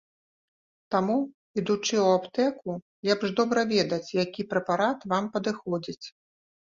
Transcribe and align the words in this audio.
Таму, 0.95 1.17
ідучы 1.61 1.95
ў 2.05 2.17
аптэку, 2.19 2.71
лепш 3.09 3.35
добра 3.43 3.67
ведаць, 3.75 4.03
які 4.23 4.49
прэпарат 4.55 4.99
вам 5.13 5.23
падыходзіць. 5.37 6.05